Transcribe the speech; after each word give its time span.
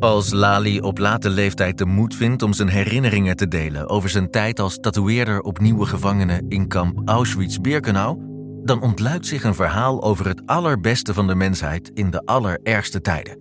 Als 0.00 0.32
Lali 0.32 0.80
op 0.80 0.98
late 0.98 1.30
leeftijd 1.30 1.78
de 1.78 1.86
moed 1.86 2.14
vindt 2.14 2.42
om 2.42 2.52
zijn 2.52 2.68
herinneringen 2.68 3.36
te 3.36 3.48
delen 3.48 3.88
over 3.88 4.08
zijn 4.08 4.30
tijd 4.30 4.60
als 4.60 4.78
tatoeëerder 4.80 5.40
op 5.40 5.58
nieuwe 5.58 5.86
gevangenen 5.86 6.44
in 6.48 6.68
kamp 6.68 7.00
Auschwitz-Birkenau, 7.04 8.18
dan 8.64 8.80
ontluikt 8.82 9.26
zich 9.26 9.44
een 9.44 9.54
verhaal 9.54 10.02
over 10.02 10.26
het 10.26 10.42
allerbeste 10.46 11.14
van 11.14 11.26
de 11.26 11.34
mensheid 11.34 11.90
in 11.94 12.10
de 12.10 12.24
allerergste 12.24 13.00
tijden. 13.00 13.38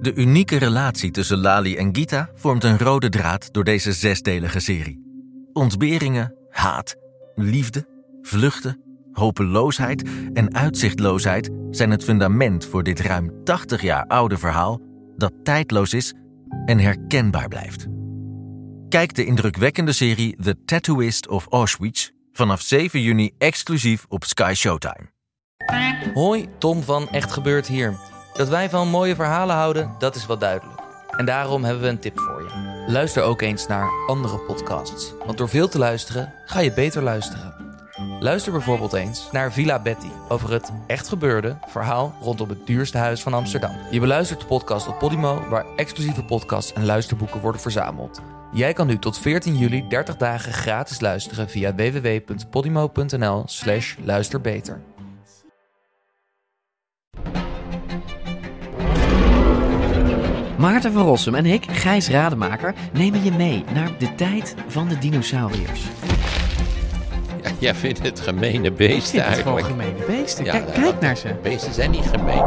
De 0.00 0.14
unieke 0.14 0.56
relatie 0.56 1.10
tussen 1.10 1.38
Lali 1.38 1.76
en 1.76 1.96
Gita 1.96 2.30
vormt 2.34 2.64
een 2.64 2.78
rode 2.78 3.08
draad 3.08 3.52
door 3.52 3.64
deze 3.64 3.92
zesdelige 3.92 4.60
serie. 4.60 5.02
Ontberingen, 5.52 6.34
haat, 6.50 6.94
liefde, 7.34 7.86
vluchten, 8.22 8.80
hopeloosheid 9.12 10.08
en 10.32 10.54
uitzichtloosheid 10.54 11.50
zijn 11.70 11.90
het 11.90 12.04
fundament 12.04 12.66
voor 12.66 12.82
dit 12.82 13.00
ruim 13.00 13.44
80 13.44 13.82
jaar 13.82 14.06
oude 14.06 14.38
verhaal 14.38 14.92
dat 15.16 15.32
tijdloos 15.42 15.94
is 15.94 16.14
en 16.64 16.78
herkenbaar 16.78 17.48
blijft. 17.48 17.86
Kijk 18.88 19.14
de 19.14 19.24
indrukwekkende 19.24 19.92
serie 19.92 20.36
The 20.42 20.64
Tattooist 20.64 21.28
of 21.28 21.46
Auschwitz 21.50 22.10
vanaf 22.32 22.60
7 22.60 23.00
juni 23.00 23.30
exclusief 23.38 24.04
op 24.08 24.24
Sky 24.24 24.52
Showtime. 24.54 25.12
Hoi, 26.14 26.48
Tom 26.58 26.82
van 26.82 27.08
Echt 27.08 27.32
Gebeurd 27.32 27.66
hier. 27.66 27.96
Dat 28.32 28.48
wij 28.48 28.70
van 28.70 28.88
mooie 28.88 29.14
verhalen 29.14 29.56
houden, 29.56 29.94
dat 29.98 30.14
is 30.14 30.26
wel 30.26 30.38
duidelijk. 30.38 30.80
En 31.10 31.24
daarom 31.24 31.64
hebben 31.64 31.82
we 31.82 31.88
een 31.88 31.98
tip 31.98 32.18
voor 32.18 32.42
je. 32.42 32.84
Luister 32.92 33.22
ook 33.22 33.42
eens 33.42 33.66
naar 33.66 33.88
andere 34.06 34.38
podcasts. 34.38 35.12
Want 35.26 35.38
door 35.38 35.48
veel 35.48 35.68
te 35.68 35.78
luisteren, 35.78 36.32
ga 36.44 36.60
je 36.60 36.72
beter 36.72 37.02
luisteren. 37.02 37.63
Luister 38.24 38.52
bijvoorbeeld 38.52 38.92
eens 38.92 39.28
naar 39.32 39.52
Villa 39.52 39.78
Betty 39.78 40.08
over 40.28 40.52
het 40.52 40.72
echt 40.86 41.08
gebeurde 41.08 41.58
verhaal 41.66 42.14
rondom 42.20 42.48
het 42.48 42.66
duurste 42.66 42.98
huis 42.98 43.22
van 43.22 43.34
Amsterdam. 43.34 43.70
Je 43.90 44.00
beluistert 44.00 44.40
de 44.40 44.46
podcast 44.46 44.88
op 44.88 44.98
Podimo, 44.98 45.48
waar 45.48 45.66
exclusieve 45.76 46.24
podcasts 46.24 46.72
en 46.72 46.84
luisterboeken 46.84 47.40
worden 47.40 47.60
verzameld. 47.60 48.22
Jij 48.52 48.72
kan 48.72 48.86
nu 48.86 48.98
tot 48.98 49.18
14 49.18 49.56
juli 49.56 49.88
30 49.88 50.16
dagen 50.16 50.52
gratis 50.52 51.00
luisteren 51.00 51.48
via 51.48 51.74
www.podimo.nl/slash 51.74 53.96
luisterbeter. 54.04 54.80
Maarten 60.58 60.92
van 60.92 61.02
Rossum 61.02 61.34
en 61.34 61.46
ik, 61.46 61.64
Gijs 61.70 62.08
Rademaker, 62.08 62.74
nemen 62.92 63.24
je 63.24 63.32
mee 63.32 63.64
naar 63.74 63.98
de 63.98 64.14
tijd 64.14 64.54
van 64.68 64.88
de 64.88 64.98
dinosauriërs. 64.98 65.86
Ja, 67.64 67.70
jij 67.70 67.80
vindt 67.80 68.02
het 68.02 68.20
gemene 68.20 68.70
beesten 68.72 69.18
Ik 69.18 69.24
vind 69.24 69.34
het 69.36 69.42
gewoon 69.42 69.58
eigenlijk. 69.58 69.96
gemene 69.98 70.20
beesten. 70.20 70.44
Ja, 70.44 70.52
Kijk, 70.52 70.72
kijk 70.74 71.00
naar 71.00 71.16
ze. 71.16 71.28
Beesten 71.42 71.74
zijn 71.74 71.90
niet 71.90 72.04
gemeen. 72.16 72.42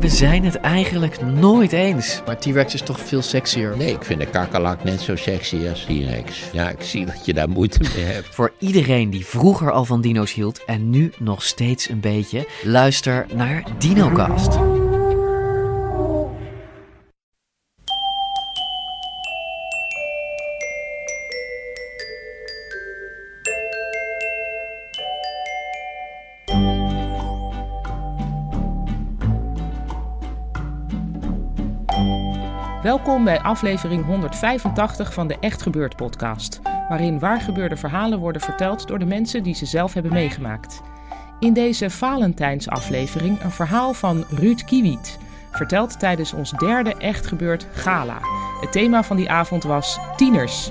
We 0.00 0.08
zijn 0.08 0.44
het 0.44 0.54
eigenlijk 0.54 1.20
nooit 1.22 1.72
eens. 1.72 2.22
Maar 2.26 2.38
T-Rex 2.38 2.74
is 2.74 2.80
toch 2.82 3.00
veel 3.00 3.22
sexier. 3.22 3.74
Nee, 3.76 3.92
ik 3.92 4.04
vind 4.04 4.20
een 4.20 4.30
kakkelak 4.30 4.84
net 4.84 5.00
zo 5.00 5.16
sexy 5.16 5.68
als 5.68 5.80
T-Rex. 5.84 6.42
Ja, 6.52 6.70
ik 6.70 6.82
zie 6.82 7.06
dat 7.06 7.24
je 7.26 7.34
daar 7.34 7.48
moeite 7.48 7.78
mee 7.94 8.04
hebt. 8.04 8.28
Voor 8.34 8.52
iedereen 8.58 9.10
die 9.10 9.26
vroeger 9.26 9.70
al 9.72 9.84
van 9.84 10.00
dino's 10.00 10.32
hield 10.32 10.64
en 10.64 10.90
nu 10.90 11.12
nog 11.18 11.42
steeds 11.42 11.88
een 11.88 12.00
beetje, 12.00 12.46
luister 12.62 13.26
naar 13.34 13.62
DinoCast. 13.78 14.77
Welkom 32.88 33.24
bij 33.24 33.40
aflevering 33.40 34.04
185 34.04 35.14
van 35.14 35.28
de 35.28 35.36
Echt 35.40 35.62
Gebeurd 35.62 35.96
podcast, 35.96 36.60
waarin 36.88 37.18
waargebeurde 37.18 37.76
verhalen 37.76 38.18
worden 38.18 38.42
verteld 38.42 38.86
door 38.86 38.98
de 38.98 39.06
mensen 39.06 39.42
die 39.42 39.54
ze 39.54 39.66
zelf 39.66 39.94
hebben 39.94 40.12
meegemaakt. 40.12 40.80
In 41.38 41.52
deze 41.52 41.90
Valentijnsaflevering 41.90 43.42
een 43.42 43.50
verhaal 43.50 43.94
van 43.94 44.24
Ruud 44.28 44.64
Kiewiet, 44.64 45.18
verteld 45.50 45.98
tijdens 45.98 46.32
ons 46.32 46.50
derde 46.50 46.94
Echt 46.94 47.26
Gebeurd 47.26 47.66
gala. 47.72 48.18
Het 48.60 48.72
thema 48.72 49.02
van 49.02 49.16
die 49.16 49.30
avond 49.30 49.62
was 49.62 49.98
tieners. 50.16 50.70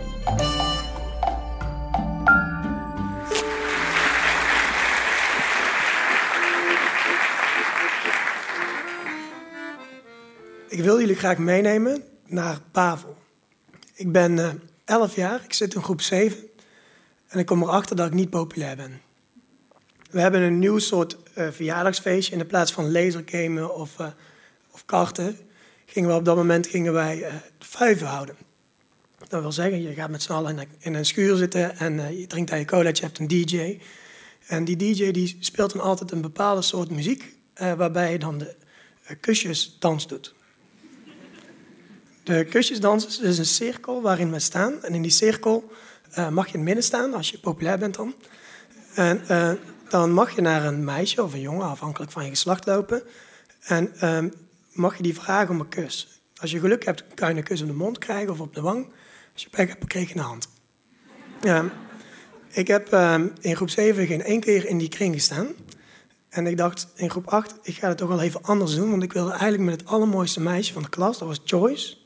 Ik 10.78 10.84
wil 10.84 11.00
jullie 11.00 11.16
graag 11.16 11.38
meenemen 11.38 12.04
naar 12.26 12.60
Pavel. 12.72 13.18
Ik 13.94 14.12
ben 14.12 14.40
eh 14.40 14.50
11 14.86 15.16
jaar, 15.16 15.44
ik 15.44 15.54
zit 15.54 15.74
in 15.74 15.84
groep 15.84 16.02
7 16.02 16.38
en 17.28 17.40
ik 17.40 17.46
kom 17.46 17.64
erachter 17.64 17.96
dat 17.96 18.08
ik 18.08 18.14
niet 18.14 18.30
populair 18.30 18.76
ben. 18.76 19.02
We 20.10 20.22
hebben 20.22 20.42
een 20.42 20.60
nieuw 20.60 20.78
soort 20.78 21.18
eh, 21.34 21.48
verjaardagsfeestje. 21.52 22.32
In 22.32 22.38
de 22.38 22.46
plaats 22.46 22.72
van 22.72 22.92
lasergamen 22.92 23.76
of, 23.76 24.00
eh, 24.00 24.08
of 24.72 24.86
karten 24.86 25.38
gingen 25.86 26.10
we 26.10 26.16
op 26.16 26.26
dat 26.26 26.36
moment 26.36 26.68
gingen 26.68 26.94
wij 26.94 27.22
eh 27.22 27.34
vuiven 27.60 28.08
houden. 28.08 28.36
Dat 29.28 29.42
wil 29.42 29.52
zeggen, 29.52 29.82
je 29.82 29.94
gaat 29.94 30.10
met 30.10 30.22
z'n 30.22 30.32
allen 30.32 30.68
in 30.80 30.94
een, 30.94 31.06
schuur 31.06 31.36
zitten 31.36 31.78
en 31.78 32.18
je 32.18 32.28
drinkt 32.28 32.52
aan 32.52 32.60
je 32.60 32.66
colaatje, 32.66 33.04
je 33.04 33.08
hebt 33.08 33.20
een 33.20 33.28
DJ. 33.28 33.80
En 34.48 34.66
die 34.66 34.76
DJ 34.76 35.12
die 35.12 35.38
speelt 35.40 35.74
dan 35.74 35.82
altijd 35.82 36.12
een 36.12 36.22
bepaalde 36.22 36.62
soort 36.62 36.90
muziek 36.90 37.36
waarbij 37.54 38.12
je 38.12 38.20
dan 38.20 38.38
de 38.38 38.56
eh, 39.04 39.16
kusjesdans 39.20 40.08
doet. 40.08 40.36
De 42.28 42.46
kusjesdans 42.46 43.20
is 43.20 43.38
een 43.38 43.46
cirkel 43.46 44.02
waarin 44.02 44.32
we 44.32 44.40
staan. 44.40 44.84
En 44.84 44.94
in 44.94 45.02
die 45.02 45.12
cirkel 45.12 45.72
eh, 46.12 46.30
mag 46.30 46.46
je 46.46 46.52
in 46.52 46.58
het 46.58 46.68
midden 46.68 46.84
staan, 46.84 47.14
als 47.14 47.30
je 47.30 47.40
populair 47.40 47.78
bent 47.78 47.96
dan. 47.96 48.14
En 48.94 49.28
eh, 49.28 49.52
dan 49.90 50.12
mag 50.12 50.36
je 50.36 50.42
naar 50.42 50.66
een 50.66 50.84
meisje 50.84 51.24
of 51.24 51.34
een 51.34 51.42
jongen, 51.42 51.66
afhankelijk 51.66 52.12
van 52.12 52.24
je 52.24 52.30
geslacht, 52.30 52.66
lopen. 52.66 53.04
En 53.60 53.94
ehm, 54.00 54.30
mag 54.74 54.98
je 54.98 55.04
die 55.04 55.14
vragen 55.14 55.50
om 55.50 55.60
een 55.60 55.70
kus. 55.70 56.22
Als 56.36 56.52
je 56.52 56.60
geluk 56.60 56.86
hebt, 56.86 57.04
kan 57.14 57.30
je 57.30 57.36
een 57.36 57.44
kus 57.44 57.62
op 57.62 57.68
de 57.68 57.74
mond 57.74 57.98
krijgen 57.98 58.30
of 58.30 58.40
op 58.40 58.54
de 58.54 58.62
wang. 58.62 58.86
Als 59.34 59.44
je 59.44 59.50
pech 59.50 59.68
hebt, 59.68 59.88
kreeg 59.88 60.10
je 60.10 60.16
een 60.16 60.22
hand. 60.22 60.48
Ja, 61.42 61.66
ik 62.52 62.68
heb 62.68 62.92
ehm, 62.92 63.28
in 63.42 63.56
groep 63.56 63.70
7 63.70 64.08
geen 64.08 64.24
één 64.24 64.40
keer 64.40 64.66
in 64.66 64.78
die 64.78 64.90
kring 64.90 65.14
gestaan. 65.14 65.48
En 66.30 66.48
ik 66.48 66.58
dacht 66.58 66.88
in 66.96 67.10
groep 67.10 67.28
8, 67.28 67.56
ik 67.62 67.76
ga 67.76 67.88
het 67.88 67.98
toch 67.98 68.10
wel 68.10 68.22
even 68.22 68.44
anders 68.44 68.76
doen. 68.76 68.90
Want 68.90 69.04
ik 69.04 69.14
wilde 69.14 69.32
eigenlijk 69.32 69.64
met 69.64 69.80
het 69.80 69.90
allermooiste 69.90 70.42
meisje 70.42 70.74
van 70.74 70.82
de 70.82 70.90
klas, 70.90 71.18
dat 71.18 71.28
was 71.28 71.42
Joyce. 71.44 72.06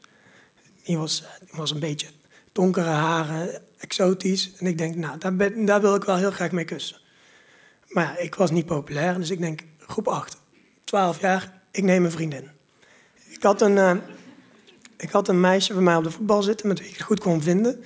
Die 0.84 0.98
was, 0.98 1.24
die 1.40 1.58
was 1.58 1.72
een 1.72 1.80
beetje 1.80 2.08
donkere 2.52 2.90
haren, 2.90 3.62
exotisch. 3.78 4.52
En 4.58 4.66
ik 4.68 4.78
denk, 4.78 4.96
nou, 4.96 5.18
daar, 5.18 5.36
ben- 5.36 5.66
daar 5.66 5.82
wil 5.82 5.96
ik 5.96 6.04
wel 6.04 6.16
heel 6.18 6.32
graag 6.32 6.52
mee 6.52 6.66
kussen. 6.66 7.00
Maar 7.88 8.04
ja, 8.04 8.18
ik 8.18 8.36
was 8.36 8.52
niet 8.52 8.66
populair, 8.66 9.18
dus 9.18 9.30
ik 9.30 9.40
denk, 9.40 9.62
groep 9.80 10.08
8, 10.08 10.38
12 10.84 11.20
jaar, 11.22 11.62
ik 11.72 11.84
neem 11.84 12.06
een 12.06 12.12
vriendin. 12.12 12.50
Ik 13.30 13.44
had 13.44 13.62
een, 13.62 13.78
eh, 13.78 13.96
ik 14.98 15.10
had 15.10 15.28
een 15.28 15.40
meisje 15.40 15.74
bij 15.74 15.82
mij 15.82 15.96
op 15.96 16.04
de 16.04 16.12
voetbal 16.12 16.44
zitten 16.44 16.68
met 16.68 16.80
wie 16.80 16.88
ik 16.90 16.94
het 16.94 17.04
goed 17.04 17.20
kon 17.20 17.42
vinden. 17.42 17.84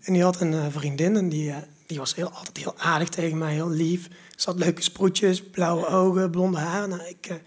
En 0.00 0.12
die 0.12 0.22
had 0.22 0.40
een 0.40 0.52
eh, 0.54 0.66
vriendin 0.70 1.16
en 1.16 1.28
die, 1.28 1.50
eh, 1.50 1.56
die 1.86 1.98
was 1.98 2.14
heel, 2.14 2.30
altijd 2.30 2.56
heel 2.56 2.74
aardig 2.78 3.08
tegen 3.08 3.38
mij, 3.38 3.52
heel 3.52 3.70
lief. 3.70 4.08
Ze 4.36 4.50
had 4.50 4.58
leuke 4.58 4.82
sproetjes, 4.82 5.42
blauwe 5.42 5.86
ogen, 5.86 6.30
blonde 6.30 6.58
haar. 6.58 6.88
Nou, 6.88 7.02
ik 7.02 7.40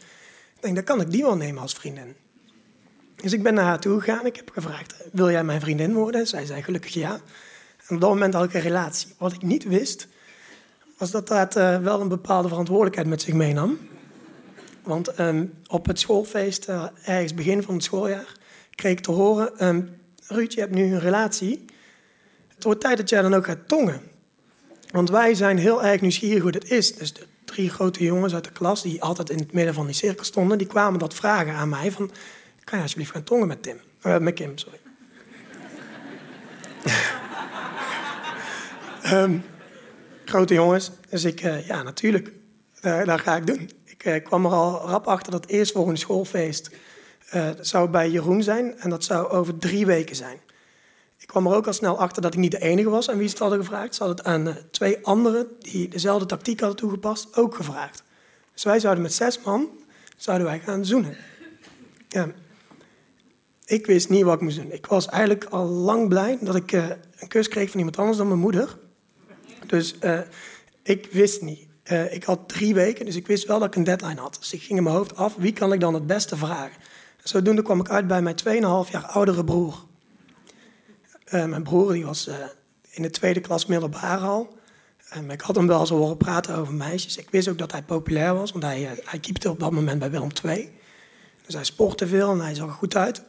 denk, 0.59 0.75
dan 0.75 0.83
kan 0.83 1.01
ik 1.01 1.11
die 1.11 1.21
wel 1.23 1.35
nemen 1.35 1.61
als 1.61 1.73
vriendin. 1.73 2.15
Dus 3.21 3.33
ik 3.33 3.43
ben 3.43 3.53
naar 3.53 3.65
haar 3.65 3.79
toe 3.79 3.99
gegaan. 3.99 4.25
Ik 4.25 4.35
heb 4.35 4.49
gevraagd, 4.49 4.95
wil 5.11 5.31
jij 5.31 5.43
mijn 5.43 5.61
vriendin 5.61 5.93
worden? 5.93 6.27
Zij 6.27 6.45
zei 6.45 6.63
gelukkig 6.63 6.93
ja. 6.93 7.19
En 7.87 7.95
op 7.95 8.01
dat 8.01 8.09
moment 8.09 8.33
had 8.33 8.43
ik 8.43 8.53
een 8.53 8.61
relatie. 8.61 9.13
Wat 9.17 9.33
ik 9.33 9.41
niet 9.41 9.63
wist, 9.63 10.07
was 10.97 11.11
dat 11.11 11.27
dat 11.27 11.55
eh, 11.55 11.77
wel 11.77 12.01
een 12.01 12.07
bepaalde 12.07 12.47
verantwoordelijkheid 12.47 13.07
met 13.07 13.21
zich 13.21 13.33
meenam. 13.33 13.77
Want 14.83 15.07
ehm, 15.07 15.45
op 15.67 15.85
het 15.85 15.99
schoolfeest, 15.99 16.65
eh, 16.65 16.83
ergens 17.03 17.33
begin 17.33 17.63
van 17.63 17.73
het 17.73 17.83
schooljaar, 17.83 18.35
kreeg 18.75 18.91
ik 18.91 18.99
te 18.99 19.11
horen... 19.11 19.57
ehm, 19.59 19.81
Ruud, 20.27 20.53
je 20.53 20.59
hebt 20.59 20.73
nu 20.73 20.83
een 20.83 20.99
relatie. 20.99 21.65
Het 22.55 22.63
wordt 22.63 22.81
tijd 22.81 22.97
dat 22.97 23.09
jij 23.09 23.21
dan 23.21 23.33
ook 23.33 23.45
gaat 23.45 23.67
tongen. 23.67 24.01
Want 24.91 25.09
wij 25.09 25.33
zijn 25.33 25.57
heel 25.57 25.83
erg 25.83 26.01
nieuwsgierig 26.01 26.41
hoe 26.41 26.51
dat 26.51 26.65
is. 26.65 26.95
Dus 26.95 27.13
de 27.13 27.25
drie 27.45 27.69
grote 27.69 28.03
jongens 28.03 28.33
uit 28.33 28.43
de 28.43 28.51
klas, 28.51 28.81
die 28.81 29.01
altijd 29.03 29.29
in 29.29 29.37
het 29.37 29.53
midden 29.53 29.73
van 29.73 29.85
die 29.85 29.95
cirkel 29.95 30.25
stonden... 30.25 30.57
die 30.57 30.67
kwamen 30.67 30.99
dat 30.99 31.13
vragen 31.13 31.53
aan 31.53 31.69
mij 31.69 31.91
van... 31.91 32.11
kan 32.67 32.77
je 32.77 32.83
alsjeblieft 32.83 33.11
gaan 33.11 33.23
tongen 33.23 33.47
met 33.47 33.63
Tim? 33.63 33.79
Eh, 34.01 34.17
met 34.17 34.33
Kim, 34.33 34.57
sorry. 34.57 34.79
Ehm, 39.01 39.37
grote 40.25 40.53
jongens. 40.53 40.91
Dus 41.09 41.23
ik, 41.23 41.41
eh, 41.41 41.67
ja, 41.67 41.83
natuurlijk. 41.83 42.31
Dat, 42.81 43.05
dat 43.05 43.19
ga 43.19 43.35
ik 43.35 43.47
doen. 43.47 43.69
Ik 43.85 44.03
eh, 44.03 44.23
kwam 44.23 44.45
er 44.45 44.51
al 44.51 44.87
rap 44.87 45.07
achter 45.07 45.31
dat 45.31 45.41
het 45.41 45.51
eerstvolgende 45.51 45.99
schoolfeest... 45.99 46.69
eh, 47.29 47.45
dat 47.45 47.67
zou 47.67 47.89
bij 47.89 48.09
Jeroen 48.09 48.43
zijn 48.43 48.79
en 48.79 48.89
dat 48.89 49.03
zou 49.03 49.29
over 49.29 49.57
drie 49.57 49.85
weken 49.85 50.15
zijn. 50.15 50.39
Ik 51.17 51.27
kwam 51.27 51.47
er 51.47 51.53
ook 51.53 51.67
al 51.67 51.73
snel 51.73 51.99
achter 51.99 52.21
dat 52.21 52.33
ik 52.33 52.39
niet 52.39 52.51
de 52.51 52.61
enige 52.61 52.89
was 52.89 53.09
aan 53.09 53.17
wie 53.17 53.27
ze 53.27 53.33
het 53.33 53.41
hadden 53.41 53.59
gevraagd. 53.59 53.95
Ze 53.95 54.03
hadden 54.03 54.25
het 54.25 54.33
aan 54.33 54.57
twee 54.71 55.05
anderen 55.05 55.47
die 55.59 55.87
dezelfde 55.87 56.25
tactiek 56.25 56.59
hadden 56.59 56.77
toegepast 56.77 57.37
ook 57.37 57.55
gevraagd. 57.55 58.03
Dus 58.53 58.63
wij 58.63 58.79
zouden 58.79 59.03
met 59.03 59.13
zes 59.13 59.41
man 59.41 59.69
zouden 60.17 60.47
wij 60.47 60.59
gaan 60.59 60.85
zoenen. 60.85 61.17
Ja. 62.09 62.27
Ik 63.67 63.85
wist 63.85 64.09
niet 64.09 64.23
wat 64.23 64.33
ik 64.33 64.41
moest 64.41 64.57
doen. 64.57 64.71
Ik 64.71 64.85
was 64.85 65.07
eigenlijk 65.07 65.45
al 65.45 65.65
lang 65.65 66.09
blij 66.09 66.37
dat 66.41 66.55
ik 66.55 66.71
eh, 66.71 66.85
een 67.19 67.27
kus 67.27 67.47
kreeg 67.47 67.69
van 67.69 67.77
iemand 67.77 67.97
anders 67.97 68.17
dan 68.17 68.27
mijn 68.27 68.39
moeder. 68.39 68.77
Dus 69.65 69.99
eh, 69.99 70.19
ik 70.83 71.07
wist 71.11 71.41
niet. 71.41 71.67
Eh, 71.83 72.13
ik 72.13 72.23
had 72.23 72.49
drie 72.49 72.73
weken, 72.73 73.05
dus 73.05 73.15
ik 73.15 73.27
wist 73.27 73.47
wel 73.47 73.59
dat 73.59 73.67
ik 73.67 73.75
een 73.75 73.83
deadline 73.83 74.21
had. 74.21 74.37
Dus 74.39 74.53
ik 74.53 74.61
ging 74.61 74.77
in 74.77 74.83
mijn 74.83 74.95
hoofd 74.95 75.15
af, 75.15 75.35
wie 75.35 75.53
kan 75.53 75.73
ik 75.73 75.79
dan 75.79 75.93
het 75.93 76.07
beste 76.07 76.37
vragen? 76.37 76.81
Zodoende 77.23 77.61
kwam 77.61 77.79
ik 77.79 77.89
uit 77.89 78.07
bij 78.07 78.21
mijn 78.21 78.35
2,5 78.85 78.91
jaar 78.91 79.05
oudere 79.05 79.43
broer. 79.43 79.85
mijn 81.29 81.63
broer 81.63 81.93
die 81.93 82.05
was 82.05 82.29
in 82.89 83.01
de 83.01 83.09
tweede 83.09 83.39
klas 83.39 83.65
middelbaar 83.65 84.19
al. 84.19 84.57
ik 85.29 85.41
had 85.41 85.55
hem 85.55 85.67
wel 85.67 85.79
eens 85.79 85.89
horen 85.89 86.17
praten 86.17 86.55
over 86.55 86.73
meisjes. 86.73 87.17
Ik 87.17 87.29
wist 87.29 87.47
ook 87.47 87.57
dat 87.57 87.71
hij 87.71 87.83
populair 87.83 88.33
was, 88.33 88.51
want 88.51 88.63
hij, 88.63 88.99
hij 89.03 89.19
keepte 89.19 89.49
op 89.49 89.59
dat 89.59 89.71
moment 89.71 89.99
bij 89.99 90.11
Willem 90.11 90.29
II. 90.43 90.71
Dus 91.45 91.55
hij 91.55 91.63
sportte 91.63 92.07
veel 92.07 92.31
en 92.31 92.39
hij 92.39 92.55
zag 92.55 92.67
er 92.67 92.73
goed 92.73 92.95
uit. 92.95 93.23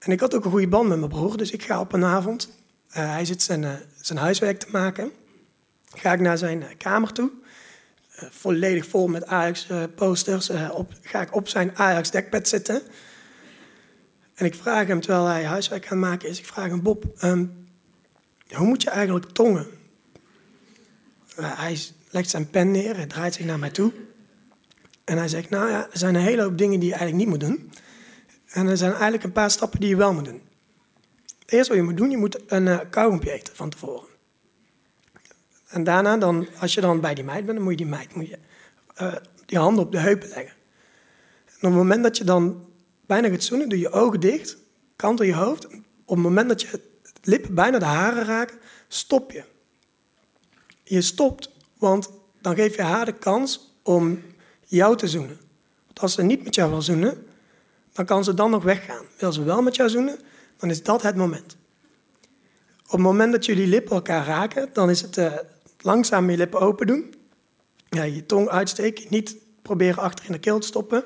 En 0.00 0.12
ik 0.12 0.20
had 0.20 0.34
ook 0.34 0.44
een 0.44 0.50
goede 0.50 0.68
band 0.68 0.88
met 0.88 0.98
mijn 0.98 1.10
broer, 1.10 1.36
dus 1.36 1.50
ik 1.50 1.62
ga 1.62 1.80
op 1.80 1.92
een 1.92 2.04
avond, 2.04 2.48
uh, 2.88 2.94
hij 2.94 3.24
zit 3.24 3.42
zijn, 3.42 3.62
uh, 3.62 3.72
zijn 4.00 4.18
huiswerk 4.18 4.58
te 4.58 4.66
maken, 4.70 5.12
ga 5.94 6.12
ik 6.12 6.20
naar 6.20 6.38
zijn 6.38 6.60
uh, 6.60 6.66
kamer 6.78 7.12
toe, 7.12 7.30
volledig 8.30 8.86
vol 8.86 9.08
met 9.08 9.26
Ajax-posters, 9.26 10.50
ga 11.02 11.20
ik 11.20 11.34
op 11.34 11.48
zijn 11.48 11.76
Ajax-dekbed 11.76 12.48
zitten. 12.48 12.82
En 14.34 14.46
ik 14.46 14.54
vraag 14.54 14.86
hem, 14.86 15.00
terwijl 15.00 15.26
hij 15.26 15.44
huiswerk 15.44 15.82
aan 15.82 15.98
het 15.98 16.08
maken 16.08 16.28
is, 16.28 16.38
ik 16.38 16.46
vraag 16.46 16.68
hem, 16.68 16.82
Bob, 16.82 17.04
um, 17.24 17.66
hoe 18.48 18.66
moet 18.66 18.82
je 18.82 18.90
eigenlijk 18.90 19.30
tongen? 19.32 19.66
hij 21.36 21.78
legt 22.10 22.30
zijn 22.30 22.50
pen 22.50 22.70
neer, 22.70 22.96
hij 22.96 23.06
draait 23.06 23.34
zich 23.34 23.44
naar 23.44 23.58
mij 23.58 23.70
toe. 23.70 23.92
En 25.04 25.16
hij 25.16 25.28
zegt, 25.28 25.50
nou 25.50 25.70
ja, 25.70 25.88
er 25.92 25.98
zijn 25.98 26.14
een 26.14 26.20
hele 26.20 26.42
hoop 26.42 26.58
dingen 26.58 26.80
die 26.80 26.88
je 26.88 26.94
eigenlijk 26.94 27.24
niet 27.24 27.40
moet 27.40 27.48
doen. 27.48 27.70
En 28.50 28.66
er 28.66 28.76
zijn 28.76 28.92
eigenlijk 28.92 29.24
een 29.24 29.32
paar 29.32 29.50
stappen 29.50 29.80
die 29.80 29.88
je 29.88 29.96
wel 29.96 30.12
moet 30.12 30.24
doen. 30.24 30.42
Eerst 31.46 31.68
wat 31.68 31.76
je 31.76 31.82
moet 31.82 31.96
doen, 31.96 32.10
je 32.10 32.16
moet 32.16 32.52
een 32.52 32.66
uh, 32.66 32.80
kauwgompje 32.90 33.32
eten 33.32 33.56
van 33.56 33.70
tevoren. 33.70 34.08
En 35.68 35.84
daarna, 35.84 36.16
dan, 36.16 36.46
als 36.60 36.74
je 36.74 36.80
dan 36.80 37.00
bij 37.00 37.14
die 37.14 37.24
meid 37.24 37.44
bent, 37.44 37.56
dan 37.56 37.64
moet 37.64 37.78
je 37.78 37.84
die 37.84 37.94
meid 37.94 38.14
moet 38.14 38.28
je, 38.28 38.38
die 39.46 39.58
handen 39.58 39.84
op 39.84 39.92
de 39.92 39.98
heupen 39.98 40.28
leggen. 40.28 40.54
En 41.46 41.56
op 41.56 41.60
het 41.60 41.72
moment 41.72 42.02
dat 42.02 42.16
je 42.16 42.24
dan 42.24 42.66
bijna 43.06 43.28
gaat 43.28 43.42
zoenen, 43.42 43.68
doe 43.68 43.78
je 43.78 43.90
ogen 43.90 44.20
dicht, 44.20 44.56
kantel 44.96 45.24
je 45.24 45.34
hoofd. 45.34 45.66
Op 46.04 46.16
het 46.16 46.24
moment 46.24 46.48
dat 46.48 46.62
je 46.62 46.80
lippen 47.22 47.54
bijna 47.54 47.78
de 47.78 47.84
haren 47.84 48.24
raken, 48.24 48.58
stop 48.88 49.30
je. 49.30 49.44
Je 50.84 51.02
stopt, 51.02 51.50
want 51.78 52.10
dan 52.40 52.54
geef 52.54 52.76
je 52.76 52.82
haar 52.82 53.04
de 53.04 53.12
kans 53.12 53.74
om 53.82 54.22
jou 54.64 54.96
te 54.96 55.08
zoenen. 55.08 55.40
Want 55.86 56.00
als 56.00 56.14
ze 56.14 56.22
niet 56.22 56.44
met 56.44 56.54
jou 56.54 56.70
wil 56.70 56.82
zoenen, 56.82 57.26
dan 57.92 58.04
kan 58.04 58.24
ze 58.24 58.34
dan 58.34 58.50
nog 58.50 58.62
weggaan. 58.62 59.04
Wil 59.18 59.32
ze 59.32 59.42
wel 59.42 59.62
met 59.62 59.76
jou 59.76 59.88
zoenen, 59.88 60.18
dan 60.56 60.70
is 60.70 60.82
dat 60.82 61.02
het 61.02 61.16
moment. 61.16 61.56
Op 62.84 62.90
het 62.90 63.00
moment 63.00 63.32
dat 63.32 63.46
jullie 63.46 63.66
lippen 63.66 63.94
elkaar 63.94 64.26
raken, 64.26 64.68
dan 64.72 64.90
is 64.90 65.00
het 65.00 65.16
uh, 65.16 65.32
langzaam 65.78 66.30
je 66.30 66.36
lippen 66.36 66.60
open 66.60 66.86
doen. 66.86 67.14
Ja, 67.88 68.02
je 68.02 68.26
tong 68.26 68.48
uitsteken, 68.48 69.06
niet 69.08 69.36
proberen 69.62 70.02
achter 70.02 70.26
in 70.26 70.32
de 70.32 70.38
keel 70.38 70.58
te 70.58 70.66
stoppen. 70.66 71.04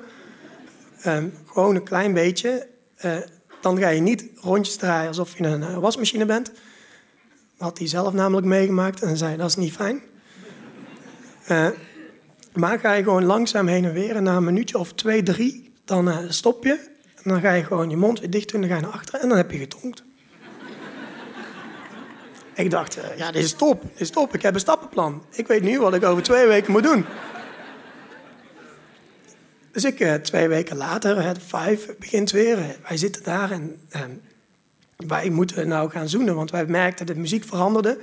Ehm, 1.01 1.29
gewoon 1.45 1.75
een 1.75 1.83
klein 1.83 2.13
beetje. 2.13 2.67
Uh, 3.05 3.17
dan 3.61 3.77
ga 3.77 3.89
je 3.89 4.01
niet 4.01 4.29
rondjes 4.35 4.75
draaien 4.75 5.07
alsof 5.07 5.37
je 5.37 5.43
een 5.43 5.61
uh, 5.61 5.77
wasmachine 5.77 6.25
bent. 6.25 6.51
Had 7.57 7.77
hij 7.77 7.87
zelf 7.87 8.13
namelijk 8.13 8.47
meegemaakt 8.47 9.01
en 9.01 9.17
zei 9.17 9.37
dat 9.37 9.49
is 9.49 9.55
niet 9.55 9.73
fijn. 9.73 10.01
maar 12.53 12.79
ga 12.79 12.93
je 12.93 13.03
gewoon 13.03 13.25
langzaam 13.25 13.67
heen 13.67 13.85
en 13.85 13.93
weer 13.93 14.15
en 14.15 14.23
na 14.23 14.35
een 14.35 14.43
minuutje 14.43 14.77
of 14.77 14.93
twee, 14.93 15.23
drie 15.23 15.64
dan 15.85 16.07
uh, 16.07 16.17
stop 16.27 16.63
je. 16.63 16.79
En 17.15 17.31
dan 17.31 17.41
ga 17.41 17.53
je 17.53 17.63
gewoon 17.63 17.89
je 17.89 17.97
mond 17.97 18.19
weer 18.19 18.29
dicht 18.29 18.51
doen. 18.51 18.61
Dan 18.61 18.69
ga 18.69 18.75
je 18.75 18.81
naar 18.81 18.91
achteren 18.91 19.21
en 19.21 19.27
dan 19.27 19.37
heb 19.37 19.51
je 19.51 19.57
getonkt. 19.57 20.03
ik 22.55 22.69
dacht, 22.69 22.97
uh, 22.97 23.17
ja, 23.17 23.31
dit 23.31 23.43
is 23.43 23.53
top. 23.53 23.81
Dit 23.81 24.01
is 24.01 24.09
top. 24.09 24.33
Ik 24.33 24.41
heb 24.41 24.53
een 24.53 24.59
stappenplan. 24.59 25.23
Ik 25.31 25.47
weet 25.47 25.61
nu 25.61 25.79
wat 25.79 25.93
ik 25.93 26.03
over 26.03 26.23
twee 26.23 26.47
weken 26.47 26.71
moet 26.71 26.83
doen. 26.83 27.05
Dus 29.71 29.83
ik, 29.83 29.99
uh, 29.99 30.13
twee 30.13 30.47
weken 30.47 30.77
later, 30.77 31.23
het 31.23 31.39
vijf, 31.43 31.97
begint 31.99 32.31
weer. 32.31 32.57
wij 32.87 32.97
zitten 32.97 33.23
daar 33.23 33.51
en 33.51 33.79
wij 34.97 35.29
moeten 35.29 35.67
nou 35.67 35.89
gaan 35.89 36.09
zoenen. 36.09 36.35
Want 36.35 36.51
wij 36.51 36.65
merkten 36.65 37.05
dat 37.05 37.15
de 37.15 37.21
muziek 37.21 37.43
veranderde. 37.43 37.97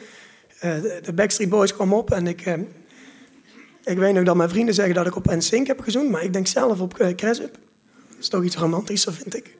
De, 0.61 1.01
de 1.03 1.13
Backstreet 1.13 1.49
Boys 1.49 1.75
kwam 1.75 1.93
op 1.93 2.11
en 2.11 2.27
ik... 2.27 2.47
ik 3.85 3.99
weet 3.99 4.15
nog 4.15 4.25
dat 4.25 4.37
mijn 4.37 4.49
vrienden 4.49 4.75
zeggen 4.75 4.95
dat 4.95 5.07
ik 5.07 5.17
op 5.17 5.35
NSYNC 5.35 5.67
heb 5.67 5.81
gezoend, 5.81 6.11
maar 6.11 6.23
ik 6.23 6.33
denk 6.33 6.47
zelf 6.47 6.81
op 6.81 7.01
uh, 7.01 7.15
is 8.23 8.29
toch 8.29 8.45
iets 8.45 8.57
romantischer, 8.57 9.13
vind 9.13 9.37
ik. 9.37 9.57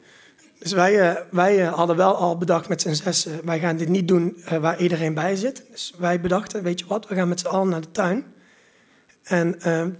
Dus 0.59 0.71
wij, 0.71 1.11
uh, 1.11 1.21
wij 1.31 1.59
uh, 1.59 1.73
hadden 1.73 1.95
wel 1.95 2.15
al 2.15 2.37
bedacht 2.37 2.69
met 2.69 2.81
z'n 2.81 2.93
zes, 2.93 3.27
wij 3.43 3.59
gaan 3.59 3.77
dit 3.77 3.89
niet 3.89 4.07
doen 4.07 4.37
uh, 4.37 4.57
waar 4.57 4.79
iedereen 4.79 5.13
bij 5.13 5.35
zit. 5.35 5.63
Dus 5.71 5.93
wij 5.97 6.21
bedachten, 6.21 6.63
weet 6.63 6.79
je 6.79 6.85
wat, 6.87 7.07
we 7.07 7.15
gaan 7.15 7.27
met 7.27 7.39
z'n 7.39 7.47
allen 7.47 7.69
naar 7.69 7.81
de 7.81 7.91
tuin. 7.91 8.25
En 9.23 9.57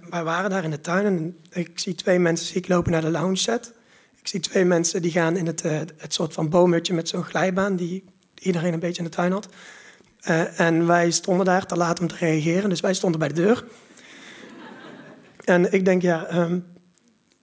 wij 0.09 0.23
waren 0.23 0.49
daar 0.49 0.63
in 0.63 0.71
de 0.71 0.81
tuin 0.81 1.05
en 1.05 1.37
ik 1.49 1.79
zie 1.79 1.95
twee 1.95 2.19
mensen 2.19 2.47
zie 2.47 2.55
ik 2.55 2.67
lopen 2.67 2.91
naar 2.91 3.01
de 3.01 3.09
lounge 3.09 3.35
set. 3.35 3.73
Ik 4.19 4.27
zie 4.27 4.39
twee 4.39 4.65
mensen 4.65 5.01
die 5.01 5.11
gaan 5.11 5.37
in 5.37 5.45
het, 5.45 5.61
het 5.97 6.13
soort 6.13 6.33
van 6.33 6.49
boomhutje 6.49 6.93
met 6.93 7.09
zo'n 7.09 7.23
glijbaan 7.23 7.75
die 7.75 8.03
iedereen 8.35 8.73
een 8.73 8.79
beetje 8.79 9.03
in 9.03 9.09
de 9.09 9.15
tuin 9.15 9.31
had. 9.31 9.47
en 10.55 10.87
wij 10.87 11.11
stonden 11.11 11.45
daar 11.45 11.65
te 11.65 11.77
laat 11.77 11.99
om 11.99 12.07
te 12.07 12.15
reageren, 12.15 12.69
dus 12.69 12.81
wij 12.81 12.93
stonden 12.93 13.19
bij 13.19 13.27
de 13.27 13.33
deur. 13.33 13.65
En 15.43 15.73
ik 15.73 15.85
denk, 15.85 16.01
ja, 16.01 16.35
um, 16.35 16.65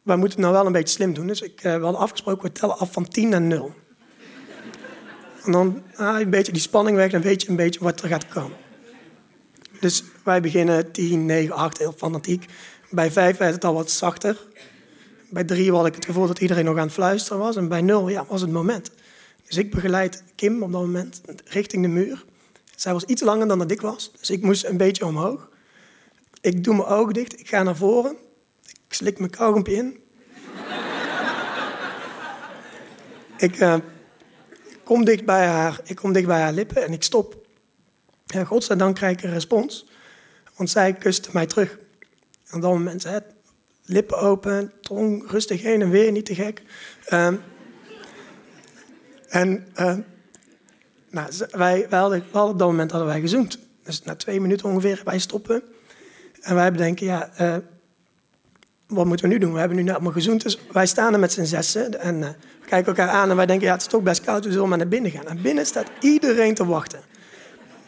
wij 0.02 0.17
moeten 0.17 0.38
het 0.38 0.47
nou 0.47 0.52
wel 0.52 0.67
een 0.67 0.73
beetje 0.73 0.94
slim 0.94 1.14
doen. 1.14 1.26
Dus 1.26 1.41
ik, 1.41 1.64
uh, 1.64 1.75
we 1.75 1.82
hadden 1.82 2.00
afgesproken, 2.00 2.43
we 2.43 2.52
tellen 2.52 2.79
af 2.79 2.93
van 2.93 3.08
10 3.08 3.29
naar 3.29 3.41
0. 3.41 3.75
En 5.44 5.52
dan 5.52 5.82
ah, 5.97 6.20
een 6.20 6.31
beetje 6.31 6.52
die 6.52 6.61
spanning 6.61 6.97
weg, 6.97 7.11
dan 7.11 7.20
weet 7.20 7.43
je 7.43 7.49
een 7.49 7.56
beetje 7.56 7.81
wat 7.85 8.02
er 8.02 8.08
gaat 8.08 8.29
komen. 8.29 8.56
Dus 9.81 10.05
wij 10.25 10.41
beginnen 10.41 10.93
10, 10.93 11.26
9, 11.26 11.55
8, 11.55 11.79
heel 11.79 11.94
fanatiek. 11.97 12.44
Bij 12.91 13.11
5 13.11 13.37
werd 13.37 13.55
het 13.55 13.64
al 13.64 13.75
wat 13.75 13.91
zachter. 13.91 14.47
Bij 15.31 15.44
3 15.44 15.73
had 15.73 15.87
ik 15.87 15.94
het 15.94 16.05
gevoel 16.05 16.26
dat 16.26 16.38
iedereen 16.38 16.64
nog 16.64 16.76
aan 16.76 16.85
het 16.85 16.93
fluisteren 16.93 17.38
was. 17.38 17.56
En 17.56 17.69
bij 17.69 17.81
0 17.81 18.08
ja, 18.08 18.25
was 18.29 18.41
het 18.41 18.50
moment. 18.50 18.91
Dus 19.47 19.56
ik 19.56 19.70
begeleid 19.70 20.23
Kim 20.35 20.62
op 20.62 20.73
dat 20.73 20.81
moment 20.81 21.20
richting 21.44 21.82
de 21.82 21.88
muur. 21.88 22.25
Zij 22.76 22.93
was 22.93 23.05
iets 23.05 23.23
langer 23.23 23.49
dan 23.49 23.58
dat 23.58 23.70
ik 23.70 23.81
was, 23.81 24.12
dus 24.19 24.31
ik 24.31 24.43
moest 24.43 24.64
een 24.64 24.76
beetje 24.76 25.06
omhoog. 25.06 25.49
Ik 26.41 26.64
doe 26.64 26.75
mijn 26.75 26.88
ogen 26.88 27.12
dicht, 27.12 27.41
ik 27.41 27.49
ga 27.49 27.62
naar 27.62 27.76
voren. 27.76 28.17
Ik 28.90 28.96
slik 28.96 29.19
mijn 29.19 29.31
kauwgompje 29.31 29.75
in. 29.75 30.02
ik 33.37 33.60
uh, 33.60 33.76
kom 34.85 35.04
dicht 35.04 35.25
bij 35.25 35.47
haar, 35.47 35.80
ik 35.85 35.97
kom 35.97 36.12
dicht 36.12 36.26
bij 36.26 36.40
haar 36.40 36.52
lippen 36.52 36.85
en 36.85 36.92
ik 36.92 37.02
stop. 37.02 37.47
En 38.26 38.47
godzijdank 38.47 38.94
krijg 38.94 39.16
ik 39.16 39.23
een 39.23 39.32
respons, 39.32 39.88
want 40.56 40.70
zij 40.70 40.94
kuste 40.94 41.28
mij 41.32 41.47
terug. 41.47 41.78
En 42.47 42.56
op 42.56 42.62
dat 42.62 42.73
moment, 42.73 43.02
hè, 43.02 43.18
lippen 43.85 44.18
open, 44.18 44.73
tong 44.80 45.30
rustig 45.30 45.62
heen 45.62 45.82
en 45.82 45.90
weer, 45.90 46.12
niet 46.12 46.26
te 46.26 46.35
gek. 46.35 46.62
Uh, 47.09 47.32
en 49.28 49.66
uh, 49.76 49.97
nou, 51.11 51.32
wij, 51.50 51.87
wij 51.88 51.99
hadden, 51.99 52.25
op 52.32 52.59
dat 52.59 52.68
moment 52.68 52.90
hadden 52.90 53.09
wij 53.09 53.20
gezoomd. 53.20 53.59
Dus 53.82 54.02
na 54.02 54.16
twee 54.16 54.40
minuten 54.40 54.68
ongeveer 54.68 55.00
wij 55.04 55.18
stoppen. 55.18 55.62
En 56.40 56.54
wij 56.54 56.73
bedenken, 56.73 57.06
ja, 57.06 57.30
uh, 57.40 57.56
wat 58.90 59.06
moeten 59.06 59.28
we 59.28 59.32
nu 59.32 59.40
doen? 59.40 59.52
We 59.52 59.59
hebben 59.59 59.76
nu 59.76 59.82
net 59.82 59.94
allemaal 59.94 60.12
gezoend. 60.12 60.42
Dus 60.42 60.59
wij 60.73 60.87
staan 60.87 61.12
er 61.12 61.18
met 61.18 61.32
z'n 61.32 61.44
zessen 61.44 62.00
en 62.00 62.18
uh, 62.18 62.28
kijken 62.66 62.97
elkaar 62.97 63.09
aan 63.09 63.30
en 63.30 63.37
wij 63.37 63.47
denken, 63.47 63.66
ja, 63.66 63.73
het 63.73 63.82
is 63.82 63.88
toch 63.88 64.02
best 64.02 64.20
koud, 64.20 64.44
we 64.44 64.52
zullen 64.52 64.68
maar 64.68 64.78
naar 64.78 64.88
binnen 64.88 65.11
gaan. 65.11 65.26
En 65.26 65.42
binnen 65.42 65.66
staat 65.66 65.90
iedereen 66.00 66.54
te 66.54 66.66
wachten. 66.66 67.00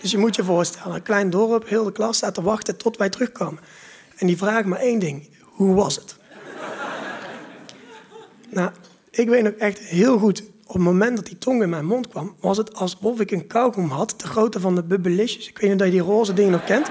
Dus 0.01 0.11
je 0.11 0.19
moet 0.19 0.37
je 0.37 0.45
voorstellen, 0.45 0.95
een 0.95 1.03
klein 1.03 1.31
dorp, 1.31 1.69
heel 1.69 1.85
de 1.85 1.93
klas 1.93 2.17
staat 2.17 2.35
te 2.35 2.43
wachten 2.43 2.77
tot 2.77 2.97
wij 2.97 3.09
terugkomen. 3.09 3.61
En 4.17 4.27
die 4.27 4.37
vragen 4.37 4.69
maar 4.69 4.79
één 4.79 4.99
ding, 4.99 5.29
hoe 5.43 5.75
was 5.75 5.97
het? 5.97 6.17
nou, 8.51 8.71
ik 9.11 9.29
weet 9.29 9.43
nog 9.43 9.53
echt 9.53 9.79
heel 9.79 10.19
goed, 10.19 10.43
op 10.67 10.75
het 10.75 10.83
moment 10.83 11.17
dat 11.17 11.27
die 11.27 11.39
tong 11.39 11.63
in 11.63 11.69
mijn 11.69 11.87
mond 11.87 12.09
kwam, 12.09 12.35
was 12.41 12.57
het 12.57 12.75
alsof 12.75 13.21
ik 13.21 13.31
een 13.31 13.47
kauwgom 13.47 13.91
had, 13.91 14.15
de 14.17 14.27
grootte 14.27 14.61
van 14.61 14.75
de 14.75 14.83
bubbelisjes. 14.83 15.49
Ik 15.49 15.59
weet 15.59 15.71
niet 15.71 15.81
of 15.81 15.87
je 15.87 15.93
die 15.93 16.01
roze 16.01 16.33
dingen 16.33 16.53
nog 16.53 16.65
kent. 16.65 16.91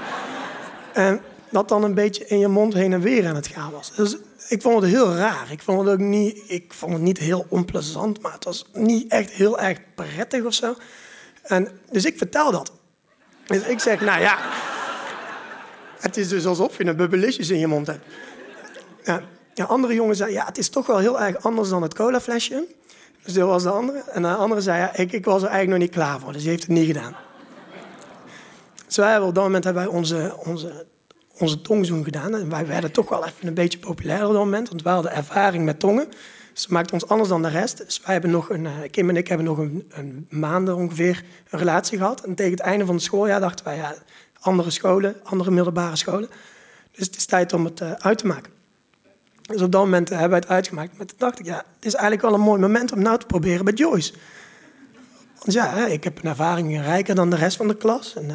En 0.92 1.20
dat 1.52 1.68
dan 1.68 1.82
een 1.82 1.94
beetje 1.94 2.26
in 2.26 2.38
je 2.38 2.48
mond 2.48 2.74
heen 2.74 2.92
en 2.92 3.00
weer 3.00 3.26
aan 3.26 3.34
het 3.34 3.46
gaan 3.46 3.70
was. 3.70 3.92
Dus 3.94 4.16
ik 4.48 4.62
vond 4.62 4.82
het 4.82 4.90
heel 4.90 5.14
raar. 5.14 5.46
Ik 5.50 5.62
vond 5.62 5.80
het 5.80 5.88
ook 5.88 6.06
niet, 6.06 6.42
ik 6.46 6.72
vond 6.72 6.92
het 6.92 7.02
niet 7.02 7.18
heel 7.18 7.46
onplezant, 7.48 8.22
maar 8.22 8.32
het 8.32 8.44
was 8.44 8.66
niet 8.72 9.12
echt 9.12 9.30
heel 9.30 9.58
erg 9.58 9.78
prettig 9.94 10.44
of 10.44 10.54
zo. 10.54 10.74
En, 11.42 11.68
dus 11.90 12.04
ik 12.04 12.18
vertel 12.18 12.50
dat. 12.50 12.72
Dus 13.46 13.62
ik 13.62 13.80
zeg, 13.80 14.00
nou 14.00 14.20
ja, 14.20 14.38
het 16.00 16.16
is 16.16 16.28
dus 16.28 16.46
alsof 16.46 16.78
je 16.78 16.86
een 16.86 16.96
bubbelisjes 16.96 17.50
in 17.50 17.58
je 17.58 17.66
mond 17.66 17.86
hebt. 17.86 18.04
Ja, 19.04 19.22
een 19.54 19.66
andere 19.66 19.94
jongen 19.94 20.16
zei, 20.16 20.32
ja, 20.32 20.44
het 20.44 20.58
is 20.58 20.68
toch 20.68 20.86
wel 20.86 20.98
heel 20.98 21.20
erg 21.20 21.44
anders 21.44 21.68
dan 21.68 21.82
het 21.82 21.94
colaflesje. 21.94 22.66
Dus 23.22 23.32
dat 23.34 23.48
was 23.48 23.62
de 23.62 23.70
andere. 23.70 23.98
En 23.98 24.22
de 24.22 24.34
andere 24.34 24.60
zei, 24.60 24.78
ja, 24.78 24.96
ik, 24.96 25.12
ik 25.12 25.24
was 25.24 25.42
er 25.42 25.48
eigenlijk 25.48 25.78
nog 25.78 25.88
niet 25.88 25.96
klaar 25.96 26.20
voor, 26.20 26.32
dus 26.32 26.40
die 26.40 26.50
heeft 26.50 26.62
het 26.62 26.72
niet 26.72 26.86
gedaan. 26.86 27.16
Dus 28.86 28.96
wij 28.96 29.10
hebben 29.10 29.28
op 29.28 29.34
dat 29.34 29.44
moment 29.44 29.64
hebben 29.64 29.84
wij 29.84 29.92
onze, 29.92 30.36
onze 30.44 30.86
onze 31.38 31.60
tongzoen 31.60 32.04
gedaan. 32.04 32.34
En 32.34 32.48
wij 32.50 32.66
werden 32.66 32.92
toch 32.92 33.08
wel 33.08 33.26
even 33.26 33.48
een 33.48 33.54
beetje 33.54 33.78
populair 33.78 34.26
op 34.26 34.32
dat 34.32 34.44
moment, 34.44 34.68
want 34.68 34.82
we 34.82 34.88
hadden 34.88 35.12
ervaring 35.12 35.64
met 35.64 35.80
tongen. 35.80 36.08
Ze 36.52 36.72
maakt 36.72 36.92
ons 36.92 37.08
anders 37.08 37.28
dan 37.28 37.42
de 37.42 37.48
rest. 37.48 37.78
Dus 37.78 38.00
wij 38.04 38.12
hebben 38.12 38.30
nog 38.30 38.50
een, 38.50 38.68
Kim 38.90 39.08
en 39.08 39.16
ik 39.16 39.28
hebben 39.28 39.46
nog 39.46 39.58
een, 39.58 39.90
een 39.94 40.26
maanden 40.30 40.76
ongeveer 40.76 41.24
een 41.50 41.58
relatie 41.58 41.98
gehad. 41.98 42.24
En 42.24 42.34
tegen 42.34 42.52
het 42.52 42.60
einde 42.60 42.84
van 42.86 42.94
het 42.94 43.04
schooljaar 43.04 43.40
dachten 43.40 43.64
wij, 43.64 43.76
ja, 43.76 43.94
andere 44.40 44.70
scholen, 44.70 45.16
andere 45.22 45.50
middelbare 45.50 45.96
scholen. 45.96 46.28
Dus 46.92 47.06
het 47.06 47.16
is 47.16 47.24
tijd 47.24 47.52
om 47.52 47.64
het 47.64 47.82
uit 47.98 48.18
te 48.18 48.26
maken. 48.26 48.52
Dus 49.42 49.62
op 49.62 49.72
dat 49.72 49.80
moment 49.80 50.08
hebben 50.08 50.28
wij 50.28 50.38
het 50.38 50.48
uitgemaakt. 50.48 50.96
Maar 50.96 51.06
toen 51.06 51.18
dacht 51.18 51.38
ik, 51.38 51.46
ja, 51.46 51.56
het 51.56 51.84
is 51.84 51.94
eigenlijk 51.94 52.22
wel 52.22 52.34
een 52.34 52.40
mooi 52.40 52.60
moment 52.60 52.92
om 52.92 53.02
nou 53.02 53.18
te 53.18 53.26
proberen 53.26 53.64
bij 53.64 53.74
Joyce. 53.74 54.12
Want 55.38 55.52
ja, 55.52 55.86
ik 55.86 56.04
heb 56.04 56.18
een 56.18 56.30
ervaring 56.30 56.80
rijker 56.80 57.14
dan 57.14 57.30
de 57.30 57.36
rest 57.36 57.56
van 57.56 57.68
de 57.68 57.76
klas. 57.76 58.16
En, 58.16 58.30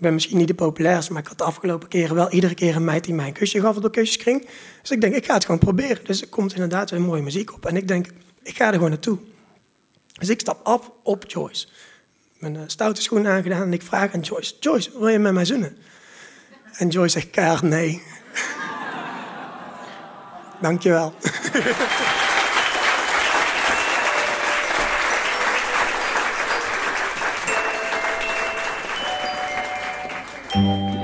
ik 0.00 0.06
ben 0.06 0.14
misschien 0.14 0.36
niet 0.36 0.48
de 0.48 0.54
populairste, 0.54 1.12
maar 1.12 1.22
ik 1.22 1.28
had 1.28 1.38
de 1.38 1.44
afgelopen 1.44 1.88
keren 1.88 2.14
wel 2.14 2.30
iedere 2.30 2.54
keer 2.54 2.76
een 2.76 2.84
meid 2.84 3.04
die 3.04 3.14
mij 3.14 3.26
een 3.26 3.32
kusje 3.32 3.60
gaf 3.60 3.76
op 3.76 3.82
de 3.82 3.90
kusjeskring. 3.90 4.46
Dus 4.80 4.90
ik 4.90 5.00
denk, 5.00 5.14
ik 5.14 5.26
ga 5.26 5.34
het 5.34 5.44
gewoon 5.44 5.60
proberen. 5.60 6.04
Dus 6.04 6.20
er 6.20 6.28
komt 6.28 6.52
inderdaad 6.52 6.90
weer 6.90 7.00
mooie 7.00 7.22
muziek 7.22 7.54
op. 7.54 7.66
En 7.66 7.76
ik 7.76 7.88
denk, 7.88 8.06
ik 8.42 8.56
ga 8.56 8.66
er 8.66 8.72
gewoon 8.72 8.90
naartoe. 8.90 9.18
Dus 10.12 10.28
ik 10.28 10.40
stap 10.40 10.60
af 10.66 10.90
op 11.02 11.24
Joyce. 11.26 11.68
Mijn 12.38 12.54
uh, 12.54 12.60
stoute 12.66 13.02
schoenen 13.02 13.32
aangedaan 13.32 13.62
en 13.62 13.72
ik 13.72 13.82
vraag 13.82 14.14
aan 14.14 14.20
Joyce, 14.20 14.54
Joyce, 14.60 14.90
wil 14.98 15.08
je 15.08 15.18
met 15.18 15.32
mij 15.32 15.44
zoenen? 15.44 15.76
En 16.72 16.88
Joyce 16.88 17.18
zegt 17.18 17.30
keihard 17.30 17.62
nee. 17.62 18.02
Dankjewel. 20.62 21.14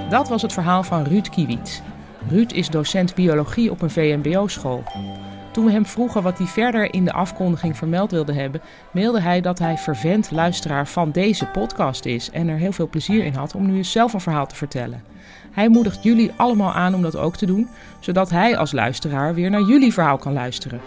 Dat 0.08 0.28
was 0.28 0.42
het 0.42 0.52
verhaal 0.52 0.82
van 0.82 1.04
Ruud 1.04 1.28
Kiewiet. 1.28 1.82
Ruud 2.28 2.52
is 2.52 2.68
docent 2.68 3.14
biologie 3.14 3.70
op 3.70 3.82
een 3.82 3.90
VMBO-school. 3.90 4.82
Toen 5.52 5.64
we 5.64 5.70
hem 5.70 5.86
vroegen 5.86 6.22
wat 6.22 6.38
hij 6.38 6.46
verder 6.46 6.94
in 6.94 7.04
de 7.04 7.12
afkondiging 7.12 7.76
vermeld 7.76 8.10
wilde 8.10 8.32
hebben, 8.32 8.60
mailde 8.90 9.20
hij 9.20 9.40
dat 9.40 9.58
hij 9.58 9.78
vervent 9.78 10.30
luisteraar 10.30 10.88
van 10.88 11.10
deze 11.10 11.46
podcast 11.46 12.04
is 12.04 12.30
en 12.30 12.48
er 12.48 12.56
heel 12.56 12.72
veel 12.72 12.88
plezier 12.88 13.24
in 13.24 13.34
had 13.34 13.54
om 13.54 13.66
nu 13.66 13.84
zelf 13.84 14.12
een 14.12 14.20
verhaal 14.20 14.46
te 14.46 14.54
vertellen. 14.54 15.02
Hij 15.50 15.68
moedigt 15.68 16.02
jullie 16.02 16.32
allemaal 16.36 16.72
aan 16.72 16.94
om 16.94 17.02
dat 17.02 17.16
ook 17.16 17.36
te 17.36 17.46
doen, 17.46 17.68
zodat 18.00 18.30
hij 18.30 18.56
als 18.56 18.72
luisteraar 18.72 19.34
weer 19.34 19.50
naar 19.50 19.62
jullie 19.62 19.92
verhaal 19.92 20.18
kan 20.18 20.32
luisteren. 20.32 20.80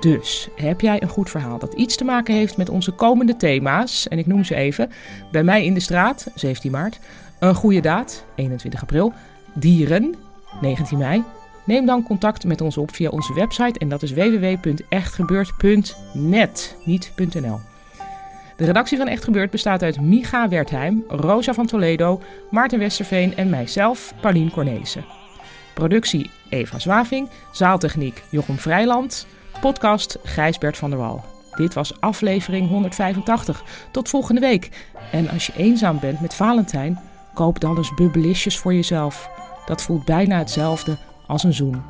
Dus 0.00 0.48
heb 0.56 0.80
jij 0.80 1.02
een 1.02 1.08
goed 1.08 1.30
verhaal 1.30 1.58
dat 1.58 1.74
iets 1.74 1.96
te 1.96 2.04
maken 2.04 2.34
heeft 2.34 2.56
met 2.56 2.68
onze 2.68 2.90
komende 2.90 3.36
thema's, 3.36 4.08
en 4.08 4.18
ik 4.18 4.26
noem 4.26 4.44
ze 4.44 4.54
even: 4.54 4.90
bij 5.30 5.44
mij 5.44 5.64
in 5.64 5.74
de 5.74 5.80
straat, 5.80 6.30
17 6.34 6.70
maart, 6.70 7.00
een 7.38 7.54
goede 7.54 7.80
daad, 7.80 8.24
21 8.34 8.82
april, 8.82 9.12
dieren, 9.54 10.14
19 10.60 10.98
mei. 10.98 11.22
Neem 11.64 11.86
dan 11.86 12.02
contact 12.02 12.44
met 12.44 12.60
ons 12.60 12.76
op 12.76 12.94
via 12.94 13.10
onze 13.10 13.34
website 13.34 13.78
en 13.78 13.88
dat 13.88 14.02
is 14.02 14.12
www.echtgebeurd.net, 14.12 16.76
niet.nl. 16.84 17.60
De 18.56 18.64
redactie 18.64 18.98
van 18.98 19.06
Echt 19.06 19.24
Gebeurd 19.24 19.50
bestaat 19.50 19.82
uit 19.82 20.00
Micha 20.00 20.48
Wertheim, 20.48 21.04
Rosa 21.08 21.54
van 21.54 21.66
Toledo, 21.66 22.20
Maarten 22.50 22.78
Westerveen 22.78 23.36
en 23.36 23.50
mijzelf, 23.50 24.14
Paulien 24.20 24.50
Cornelissen. 24.50 25.04
Productie 25.74 26.30
Eva 26.48 26.78
Zwaving, 26.78 27.28
zaaltechniek 27.52 28.22
Jochem 28.30 28.58
Vrijland, 28.58 29.26
podcast 29.60 30.18
Gijsbert 30.22 30.76
van 30.76 30.90
der 30.90 30.98
Wal. 30.98 31.24
Dit 31.54 31.74
was 31.74 32.00
aflevering 32.00 32.68
185. 32.68 33.62
Tot 33.90 34.08
volgende 34.08 34.40
week. 34.40 34.90
En 35.12 35.30
als 35.30 35.46
je 35.46 35.52
eenzaam 35.56 35.98
bent 36.00 36.20
met 36.20 36.34
Valentijn, 36.34 37.00
koop 37.34 37.60
dan 37.60 37.76
eens 37.76 37.94
bubbelisjes 37.94 38.58
voor 38.58 38.74
jezelf. 38.74 39.30
Dat 39.66 39.82
voelt 39.82 40.04
bijna 40.04 40.38
hetzelfde 40.38 40.96
als 41.26 41.44
een 41.44 41.54
zoen. 41.54 41.82